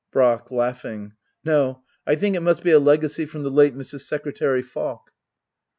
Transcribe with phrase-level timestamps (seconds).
[0.11, 0.47] Brack.
[1.43, 3.99] No, I think it must be a legacy from the late Mrs.
[4.01, 5.11] Secretary Falk.